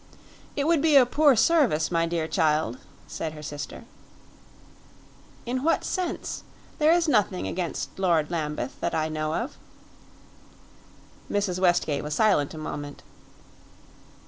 "It 0.55 0.63
would 0.65 0.81
be 0.81 0.95
a 0.95 1.05
poor 1.05 1.35
service, 1.35 1.91
my 1.91 2.07
dear 2.07 2.27
child," 2.27 2.79
said 3.05 3.33
her 3.33 3.43
sister. 3.43 3.83
"In 5.45 5.61
what 5.63 5.83
sense? 5.83 6.41
There 6.79 6.91
is 6.91 7.07
nothing 7.07 7.45
against 7.47 7.99
Lord 7.99 8.31
Lambeth 8.31 8.79
that 8.81 8.95
I 8.95 9.09
know 9.09 9.35
of." 9.35 9.59
Mrs. 11.29 11.59
Westgate 11.59 12.01
was 12.03 12.15
silent 12.15 12.55
a 12.55 12.57
moment. 12.57 13.03